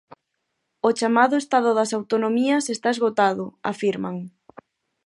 [0.87, 4.15] "O chamado Estado das Autonomías está esgotado", afirman.